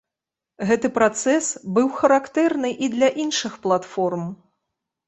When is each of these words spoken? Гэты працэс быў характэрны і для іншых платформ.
Гэты 0.69 0.89
працэс 0.95 1.51
быў 1.75 1.91
характэрны 1.99 2.75
і 2.87 2.93
для 2.95 3.09
іншых 3.27 3.53
платформ. 3.69 4.31